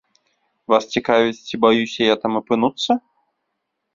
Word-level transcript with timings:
Вас 0.71 0.83
цікаваць 0.93 1.35
ці 1.47 1.59
баюся 1.65 2.01
я 2.07 2.15
там 2.23 2.33
апынуцца? 2.41 2.91